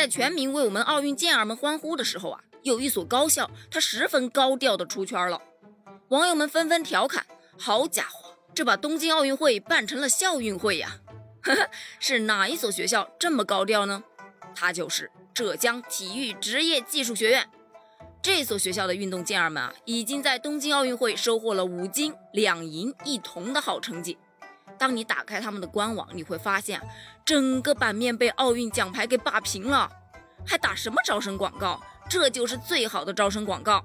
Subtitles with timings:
[0.00, 5.38] 在全民为我们奥运健儿们欢呼的时候啊，有一所高校，它十分高调的出圈了。
[6.08, 7.26] 网友们纷纷调侃
[7.60, 10.96] ：“好家伙，这把东京奥运会办成了校运会呀！”
[11.44, 11.68] 呵呵，
[11.98, 14.02] 是哪一所学校这么高调呢？
[14.54, 17.46] 它就是浙江体育职业技术学院。
[18.22, 24.16] 这所学校的运动健儿们啊，已经在东京奥运会收获了五金两银一铜的好成绩。
[24.80, 26.80] 当你打开他们的官网，你会发现，
[27.22, 29.86] 整个版面被奥运奖牌给霸屏了，
[30.46, 31.78] 还打什么招生广告？
[32.08, 33.84] 这就是最好的招生广告。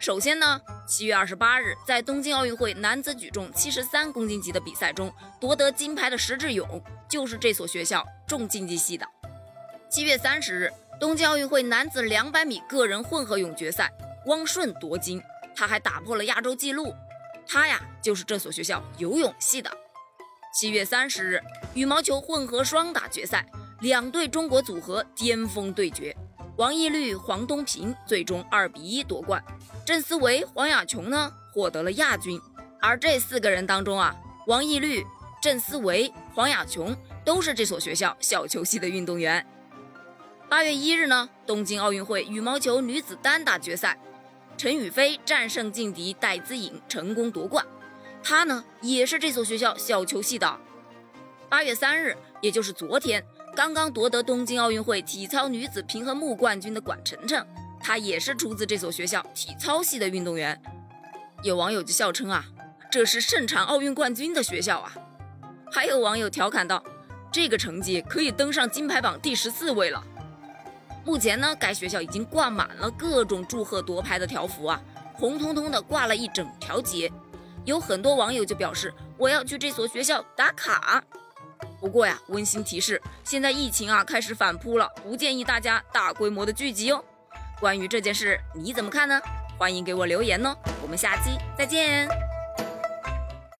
[0.00, 9.06] 首先呢，七月二十八日，在东京奥运会男子举重七十三公斤级的比赛中夺得金牌的石智勇，就是这所学校重竞技系的。
[9.88, 13.92] 七月三十日，东京奥运会男子两百米个人混合泳决赛，
[14.26, 15.22] 汪顺夺金，
[15.54, 16.92] 他还打破了亚洲纪录，
[17.46, 19.70] 他呀就是这所学校游泳系的。
[20.52, 21.40] 七月三十日，
[21.74, 23.46] 羽毛球混合双打决赛，
[23.80, 26.14] 两队中国组合巅峰对决，
[26.56, 29.42] 王懿律、黄东萍最终二比一夺冠，
[29.86, 32.40] 郑思维、黄雅琼呢获得了亚军。
[32.80, 34.14] 而这四个人当中啊，
[34.48, 35.06] 王懿律、
[35.40, 39.46] 郑思维、黄雅琼都是这所学校小球系的运动员。
[40.48, 43.96] 八月一日呢，东京奥运会羽毛球女子单打决赛，
[44.56, 47.64] 陈雨菲战胜劲敌戴资颖，成功夺冠。
[48.22, 50.58] 他呢，也是这所学校小球系的。
[51.48, 53.24] 八月三日，也就是昨天，
[53.56, 57.44] 刚刚夺得东京奥运会体操女子平衡木冠军的管晨晨，
[57.80, 60.60] 她也是出自这所学校体操系的运动员。
[61.42, 62.44] 有网友就笑称啊，
[62.90, 64.92] 这是盛产奥运冠军的学校啊。
[65.72, 66.84] 还有网友调侃道，
[67.32, 70.04] 这个成绩可以登上金牌榜第十四位了。
[71.04, 74.80] 目前呢，该学校已经挂满了各种祝贺夺牌的条幅啊，
[75.14, 77.10] 红彤彤的挂了一整条街。
[77.64, 81.02] 有很多网友就表示，我要去这所学校打卡。
[81.80, 87.02] 不过呀，温馨提示，现在疫情啊开始反扑了，不建议大家大规模的聚集哦。
[87.58, 89.20] 关于这件事，你怎么看呢？
[89.58, 90.54] 欢迎给我留言哦。
[90.82, 92.19] 我们下期再见。